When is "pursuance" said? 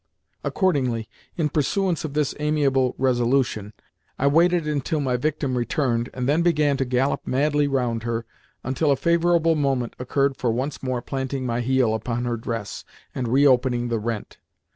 1.49-2.03